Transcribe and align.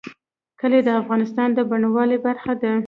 کلي 0.59 0.79
د 0.83 0.89
افغانستان 1.01 1.49
د 1.53 1.59
بڼوالۍ 1.69 2.17
برخه 2.25 2.53
ده. 2.61 2.73